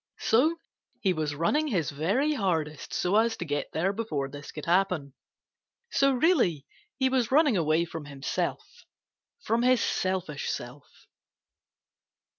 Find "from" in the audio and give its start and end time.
7.85-8.05, 9.43-9.61